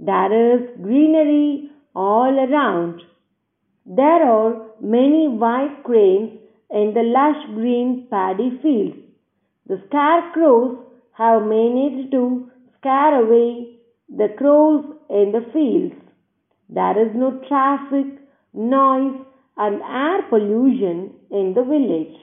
There 0.00 0.32
is 0.52 0.60
greenery 0.80 1.70
all 1.96 2.38
around. 2.38 3.02
There 3.86 4.22
are 4.24 4.52
many 4.80 5.26
white 5.26 5.82
cranes 5.82 6.30
in 6.70 6.94
the 6.94 7.02
lush 7.02 7.42
green 7.56 8.06
paddy 8.08 8.50
fields. 8.62 8.98
The 9.70 9.82
scarecrows 9.88 10.78
have 11.14 11.42
managed 11.42 12.12
to 12.12 12.22
scare 12.74 13.20
away 13.20 13.73
the 14.09 14.29
crows 14.37 14.83
in 15.11 15.31
the 15.31 15.43
fields. 15.53 15.95
There 16.69 16.97
is 16.99 17.11
no 17.15 17.29
traffic, 17.47 18.07
noise, 18.55 19.17
and 19.57 19.81
air 19.81 20.23
pollution 20.29 20.97
in 21.31 21.53
the 21.53 21.63
village. 21.65 22.15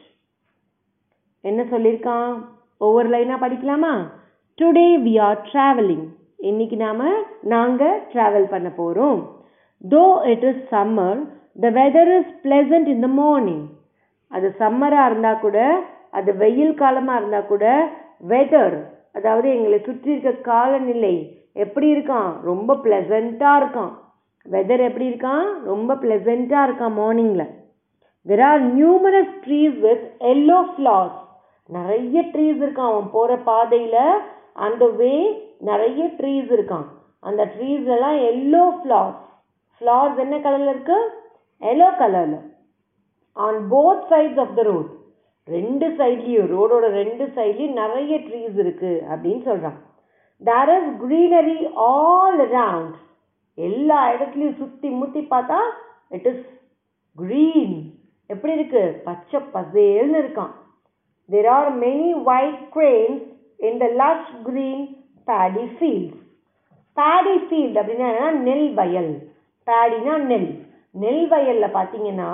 என்ன 1.44 1.60
சொல்லியிருக்கான்? 1.70 2.32
ஒவ்வொரு 2.80 3.08
லைனாக 3.14 3.42
படிக்கலாமா? 3.44 3.94
Today 4.58 4.88
we 5.04 5.14
are 5.26 5.38
travelling 5.50 6.06
இன்னைக்கு 6.50 6.76
நாம 6.78 7.02
நாங்கள் 7.52 8.00
travel 8.12 8.48
பண்ண 8.52 8.68
போகிறோம் 8.78 9.20
though 9.84 10.04
it 10.32 10.46
is 10.50 10.62
summer 10.72 11.20
the 11.64 11.70
weather 11.78 12.10
is 12.18 12.32
pleasant 12.44 12.88
in 12.94 13.04
the 13.06 13.08
morning 13.20 13.64
அது 14.32 14.48
சம்மராக 14.62 15.08
இருந்தால் 15.10 15.42
கூட 15.44 15.58
அது 16.18 16.30
வெயில் 16.42 16.74
காலமாக 16.82 17.20
இருந்தால் 17.20 17.50
கூட 17.52 17.64
வெதர் 18.32 18.76
அதாவது 19.18 19.48
எங்களை 19.56 19.78
சுற்றி 19.88 20.10
இருக்க 20.14 20.32
காலநிலை 20.50 21.14
எப்படி 21.52 21.88
இருக்கான்? 21.94 22.30
ரொம்ப 22.42 22.74
ப்ளசண்ட்டாக 22.74 23.60
இருக்கான். 23.62 23.92
வெதர் 24.50 24.82
எப்படி 24.88 25.06
இருக்கான்? 25.10 25.48
ரொம்ப 25.64 25.94
ப்ளசண்ட்டாக 25.94 26.66
இருக்கான் 26.68 26.96
மார்னிங்கில் 27.00 27.48
there 28.26 28.42
are 28.44 28.62
numerous 28.76 29.34
trees 29.44 29.80
with 29.80 30.06
yellow 30.20 30.58
flowers 30.72 31.18
நிறைய 31.68 32.22
ட்ரீஸ் 32.32 32.60
இருக்கான். 32.64 32.90
அவன் 32.92 33.10
போகிற 33.12 33.36
பாதையில் 33.50 34.02
அந்த 34.52 34.86
வே 34.86 35.12
நிறைய 35.58 36.06
ட்ரீஸ் 36.06 36.50
இருக்கான். 36.58 36.86
அந்த 37.20 37.42
ட்ரீஸ்லாம் 37.44 38.20
எல்லோ 38.30 38.62
ஃப்ளார்ஸ் 38.78 39.20
ஃப்ளார்ஸ் 39.80 40.16
என்ன 40.16 40.36
கலரில் 40.36 40.72
இருக்கு? 40.74 40.98
எல்லோ 41.60 41.88
கலரில் 41.98 42.40
on 43.32 43.60
both 43.70 44.04
sides 44.10 44.40
of 44.40 44.54
the 44.54 44.62
road 44.62 44.90
ரெண்டு 45.44 45.86
சைட்லேயும் 45.88 46.50
ரோடோட 46.54 46.86
ரெண்டு 47.00 47.24
சைட்லேயும் 47.36 47.78
நிறைய 47.82 48.16
ட்ரீஸ் 48.18 48.58
இருக்குது 48.64 49.02
அப்படின்னு 49.12 49.42
சொல்கிறான் 49.42 49.78
there 50.48 50.70
is 50.76 50.90
greenery 51.02 51.58
all 51.90 52.40
around 52.46 52.96
எல்லா 53.58 53.98
இடத்துலையும் 54.14 54.58
சுற்றி 54.60 54.88
முற்றி 55.00 55.22
பார்த்தா 55.32 55.58
இட் 56.16 56.28
இஸ் 56.30 56.46
க்ரீன் 57.18 57.76
எப்படி 58.30 58.52
இருக்கு? 58.58 58.82
பச்சை 59.04 59.38
பசேல்னு 59.54 60.20
இருக்கான் 60.22 60.52
there 61.28 61.48
are 61.56 61.70
many 61.84 62.10
white 62.30 62.62
cranes 62.76 63.24
in 63.68 63.78
the 63.82 63.88
lush 64.02 64.32
green 64.48 64.82
paddy 65.30 65.64
fields 65.76 66.20
paddy 66.96 67.34
field 67.46 67.78
அப்படின்னா 67.80 68.08
என்னன்னா 68.12 68.30
நெல் 68.48 68.68
வயல். 68.74 69.12
பேடினா 69.66 70.14
நெல். 70.30 70.50
நெல் 71.02 71.26
வயலில் 71.28 71.74
பார்த்தீங்கன்னா 71.76 72.30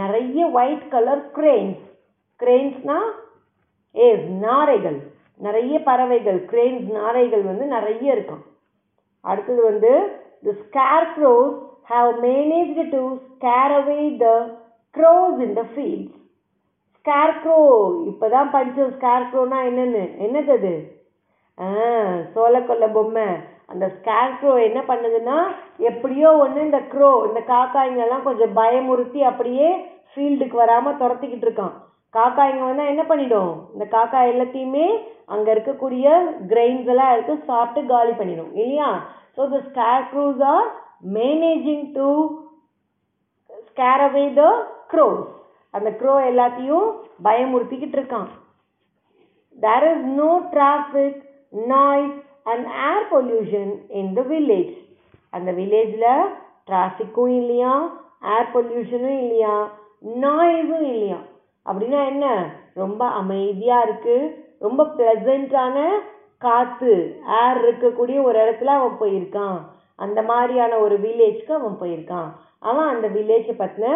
நிறைய 0.00 0.46
ஒயிட் 0.58 0.84
கலர் 0.88 1.24
கிரேன்ஸ் 1.38 1.82
கிரேன்ஸ்னா 2.40 2.98
ஏ 3.94 4.08
நாரைகள். 4.44 5.00
நிறைய 5.46 5.74
பறவைகள் 5.88 6.40
கிரேன்ஸ் 6.52 6.86
நாரைகள் 6.98 7.44
வந்து 7.50 7.66
நிறைய 7.76 8.14
இருக்கும். 8.14 8.42
அடுத்தது 9.30 9.62
வந்து 9.70 9.92
the 10.46 10.54
scarecrows 11.16 11.56
have 11.92 12.10
managed 12.28 12.84
to 12.94 13.02
scare 13.34 13.74
away 13.80 14.00
the 14.24 14.26
crows 14.96 15.38
in 15.46 15.56
the 15.60 15.64
fields 15.72 16.16
scarecrow 16.96 17.58
படித்தோம் 18.54 18.90
ஸ்கேர் 18.96 18.96
ஸ்கேர்க்ரோனா 18.96 19.58
என்னென்னு? 19.68 20.02
என்னது 20.24 20.52
அது? 20.58 20.72
ஆ 21.58 21.68
சோளக்கொல்ல 22.34 22.86
பொம்மை. 22.96 23.28
அந்த 23.72 23.86
ஸ்கேர்க்ரோ 23.96 24.52
என்ன 24.66 24.80
பண்ணுதுன்னா 24.90 25.36
எப்படியோ 25.90 26.30
ஒன்று 26.42 26.60
இந்த 26.68 26.80
க்ரோ 26.92 27.10
இந்த 27.28 27.40
காக்காய்ங்கெல்லாம் 27.52 28.26
கொஞ்சம் 28.28 28.54
பயமுறுத்தி 28.60 29.22
அப்படியே 29.30 29.68
ஃபீல்டுக்கு 30.12 30.56
வராமல் 30.62 31.00
துரத்திக்கிட்டு 31.02 31.46
இருக்கான். 31.48 31.74
காக்கா 32.14 32.42
இங்கே 32.50 32.64
வந்தால் 32.68 32.92
என்ன 32.92 33.02
பண்ணிடும்? 33.10 33.52
இந்த 33.74 33.84
காக்கா 33.94 34.20
எல்லாத்தையுமே 34.32 34.86
அங்கே 35.34 35.50
இருக்கக்கூடிய 35.54 36.06
கிரெயின்ஸ் 36.52 36.88
எல்லாம் 36.92 37.12
எடுத்து 37.14 37.34
சாப்பிட்டு 37.50 37.90
காலி 37.92 38.12
பண்ணிடும் 38.20 38.52
இல்லையா? 38.62 38.88
So 39.36 39.42
the 39.52 39.58
scarecrows 39.68 40.42
are 40.54 40.66
managing 41.18 41.86
to 41.98 42.08
scare 43.68 44.04
away 44.08 44.24
the 44.40 44.44
crows 44.92 45.28
அந்த 45.74 45.90
க்ரோ 46.00 46.14
எல்லாத்தையும் 46.30 46.86
பயமுறுத்திக்கிட்டு 47.26 47.96
இருக்கான். 47.98 48.28
There 49.58 49.86
is 49.92 50.04
no 50.20 50.30
traffic 50.54 51.20
noise 51.72 52.18
and 52.50 52.66
air 52.90 53.06
pollution 53.14 53.72
in 54.00 54.12
the 54.18 54.22
village 54.32 54.74
அந்த 55.32 55.50
வில்லேஜில் 55.58 56.12
டிராஃபிக்கும் 56.68 57.34
இல்லையா 57.40 57.74
ஏர் 58.34 58.52
பொல்யூஷனும் 58.54 59.18
இல்லையா 59.22 59.56
நாய்ஸும் 60.24 60.88
இல்லையா. 60.94 61.20
அப்படின்னா 61.68 62.06
என்ன? 62.06 62.26
ரொம்ப 62.74 63.06
அமைதியாக 63.06 63.86
இருக்குது 63.86 64.34
ரொம்ப 64.58 64.84
ப்ளசண்ட்டான 64.96 65.76
காற்று 66.38 66.94
ஏர் 67.42 67.60
இருக்கக்கூடிய 67.64 68.22
ஒரு 68.22 68.36
இடத்துல 68.44 68.74
அவன் 68.78 68.96
போயிருக்கான். 69.00 69.58
அந்த 69.94 70.22
மாதிரியான 70.22 70.76
ஒரு 70.78 70.98
வில்லேஜ்க்கு 70.98 71.52
அவன் 71.52 71.76
போயிருக்கான். 71.80 72.28
அவன் 72.60 72.88
அந்த 72.88 73.08
வில்லேஜை 73.08 73.54
பற்றின 73.58 73.88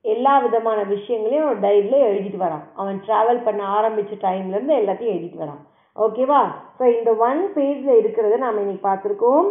எல்லா 0.00 0.38
விதமான 0.38 0.82
விஷயங்களையும் 0.82 1.46
அவன் 1.46 1.62
டைரியில் 1.62 2.06
எழுதிட்டு 2.08 2.36
வரான். 2.36 2.64
அவன் 2.74 3.02
ட்ராவல் 3.06 3.44
பண்ண 3.44 3.64
ஆரம்பித்த 3.64 4.28
டைம்லேருந்து 4.28 4.74
எல்லாத்தையும் 4.82 5.14
எழுதிட்டு 5.16 5.42
வரான். 5.44 5.62
ஓகேவா 5.96 6.42
ஸோ 6.78 6.98
இந்த 6.98 7.10
ஒன் 7.28 7.40
பேஜில் 7.54 7.98
இருக்கிறத 8.00 8.36
நாம் 8.36 8.58
இன்னைக்கு 8.58 8.88
பார்த்துருக்கோம். 8.88 9.48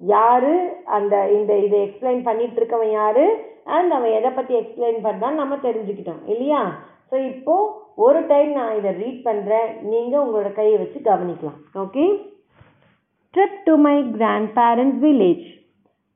யார் 0.00 0.50
அந்த 0.96 1.14
இந்த 1.28 1.52
இதை 1.58 1.78
எக்ஸ்பிளைன் 1.86 2.22
பண்ணிகிட்டு 2.28 2.60
இருக்கவன் 2.60 2.92
யார் 2.92 3.24
அண்ட் 3.70 3.92
அவன் 3.92 4.16
எதை 4.18 4.30
பற்றி 4.30 4.54
எக்ஸ்பிளைன் 4.60 4.98
பண்ணான்னு 5.06 5.40
நம்ம 5.42 5.56
தெரிஞ்சுக்கிட்டோம் 5.64 6.22
இல்லையா 6.26 6.62
ஸோ 7.10 7.16
இப்போது 7.30 7.70
ஒரு 7.98 8.20
டைம் 8.26 8.50
நான் 8.52 8.76
இதை 8.76 8.90
ரீட் 9.00 9.22
பண்ணுறேன் 9.24 9.70
நீங்கள் 9.88 10.22
உங்களோட 10.22 10.50
கையை 10.52 10.76
வச்சு 10.78 11.00
கவனிக்கலாம் 11.08 11.58
okay 11.84 12.04
trip 13.34 13.58
to 13.66 13.74
my 13.86 13.96
grandparents 14.56 15.00
village 15.02 15.46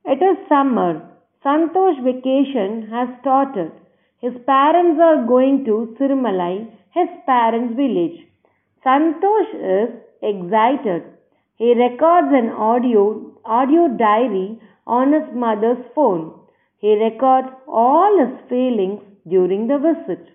it 0.04 0.24
is 0.30 0.44
summer 0.50 0.96
Santhosh 1.44 2.00
vacation 2.02 2.74
has 2.92 3.14
started. 3.18 3.70
His 4.22 4.40
parents 4.48 4.98
are 5.06 5.18
going 5.30 5.60
to 5.66 5.74
Sirumalai, 5.98 6.54
his 6.96 7.18
parents' 7.26 7.72
village 7.74 8.18
Santhosh 8.84 9.52
is 9.74 9.94
excited 10.22 11.04
he 11.60 11.68
records 11.80 12.34
an 12.40 12.48
audio 12.68 13.04
audio 13.44 13.88
diary 13.88 14.60
on 14.86 15.12
his 15.12 15.34
mother's 15.34 15.84
phone. 15.94 16.32
He 16.78 16.94
records 16.96 17.48
all 17.66 18.18
his 18.18 18.48
feelings 18.48 19.00
during 19.26 19.66
the 19.68 19.78
visit. 19.78 20.28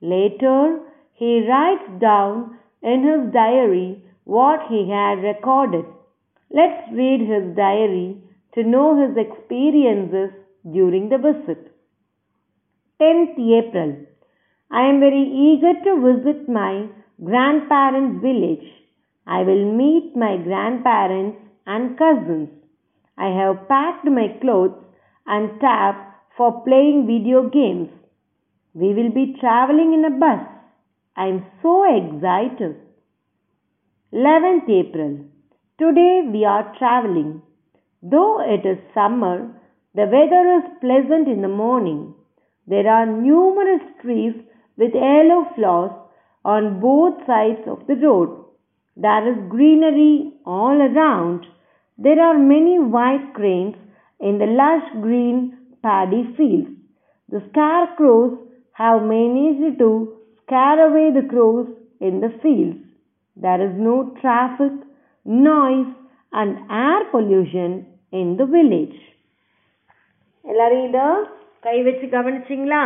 Later, 0.00 0.80
he 1.14 1.46
writes 1.48 1.88
down 2.00 2.58
in 2.82 3.02
his 3.02 3.32
diary 3.32 4.04
what 4.24 4.60
he 4.68 4.88
had 4.90 5.22
recorded. 5.22 5.84
Let's 6.50 6.92
read 6.92 7.20
his 7.20 7.56
diary 7.56 8.22
to 8.54 8.62
know 8.62 8.88
his 9.00 9.16
experiences 9.16 10.30
during 10.70 11.08
the 11.08 11.18
visit. 11.18 11.72
10th 13.00 13.38
April. 13.58 13.96
I 14.70 14.82
am 14.88 15.00
very 15.00 15.22
eager 15.22 15.72
to 15.84 16.12
visit 16.12 16.48
my 16.48 16.88
grandparents' 17.24 18.22
village. 18.22 18.66
I 19.26 19.42
will 19.42 19.72
meet 19.72 20.16
my 20.16 20.36
grandparents 20.36 21.38
and 21.74 21.98
cousins. 21.98 22.48
I 23.16 23.28
have 23.38 23.68
packed 23.68 24.06
my 24.18 24.26
clothes 24.40 24.82
and 25.26 25.60
tab 25.60 25.94
for 26.36 26.64
playing 26.64 27.06
video 27.06 27.48
games. 27.48 27.90
We 28.74 28.94
will 28.94 29.10
be 29.10 29.36
traveling 29.40 29.92
in 29.92 30.04
a 30.04 30.16
bus. 30.24 30.44
I 31.16 31.26
am 31.26 31.44
so 31.62 31.74
excited. 31.96 32.76
11th 34.12 34.70
April. 34.80 35.12
Today 35.78 36.22
we 36.32 36.44
are 36.44 36.74
traveling. 36.78 37.42
Though 38.02 38.40
it 38.40 38.64
is 38.64 38.78
summer, 38.94 39.36
the 39.94 40.06
weather 40.14 40.44
is 40.58 40.78
pleasant 40.80 41.28
in 41.28 41.42
the 41.42 41.54
morning. 41.62 42.14
There 42.66 42.88
are 42.88 43.04
numerous 43.06 43.82
trees 44.00 44.34
with 44.76 44.94
yellow 44.94 45.40
flowers 45.54 45.92
on 46.44 46.80
both 46.80 47.26
sides 47.26 47.66
of 47.66 47.86
the 47.88 47.96
road. 47.96 48.44
There 48.96 49.32
is 49.32 49.50
greenery 49.50 50.32
all 50.46 50.80
around. 50.80 51.46
There 51.99 52.21
are 52.21 52.37
many 52.37 52.79
white 52.95 53.33
cranes 53.33 53.75
in 54.19 54.37
the 54.37 54.49
lush 54.59 54.87
green 55.01 55.37
paddy 55.83 56.23
fields. 56.37 56.71
The 57.29 57.41
scarecrows 57.49 58.33
have 58.75 59.03
managed 59.05 59.79
to 59.79 59.89
scare 60.41 60.79
away 60.87 61.11
the 61.11 61.27
crows 61.27 61.67
in 62.01 62.19
the 62.19 62.31
fields. 62.41 62.79
There 63.37 63.61
is 63.61 63.73
no 63.79 63.95
traffic, 64.21 64.73
noise, 65.25 65.91
and 66.33 66.49
air 66.71 67.01
pollution 67.11 67.71
in 68.13 68.37
the 68.37 68.47
village. 68.47 68.97
எல்லாரும் 70.45 70.85
இதை 70.87 71.05
கை 71.63 71.75
வச்சு 71.85 72.05
கவனிச்சிங்களா 72.15 72.81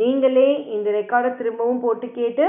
நீங்களே 0.00 0.48
இந்த 0.76 0.88
ரெக்கார்டை 0.96 1.30
திரும்பவும் 1.38 1.82
போட்டு 1.84 2.06
கேட்டு 2.16 2.46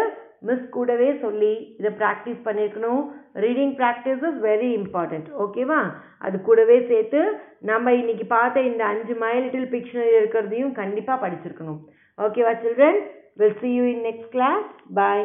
மிஸ் 0.47 0.65
கூடவே 0.75 1.09
சொல்லி 1.23 1.51
இதை 1.79 1.91
ப்ராக்டிஸ் 1.99 2.41
பண்ணியிருக்கணும் 2.47 3.03
reading 3.34 3.74
practice 3.76 4.22
is 4.28 4.40
very 4.40 4.70
important 4.80 5.28
ஓகேவா 5.44 5.80
அது 6.18 6.40
கூடவே 6.40 6.78
சேர்த்து 6.86 7.20
நம்ம 7.60 7.92
இன்னைக்கு 7.92 8.26
பார்த்த 8.26 8.60
இந்த 8.60 8.84
அஞ்சு 8.84 9.14
மை 9.14 9.34
லிட்டில் 9.42 9.70
பிக்ஷனரி 9.74 10.14
இருக்கிறதையும் 10.20 10.72
கண்டிப்பாக 10.72 11.22
படிச்சிருக்கணும். 11.24 11.80
ஓகேவா 12.18 12.52
children 12.64 13.00
will 13.36 13.58
see 13.60 13.70
you 13.74 13.84
in 13.84 14.04
next 14.08 14.30
class 14.30 14.68
bye 14.94 15.24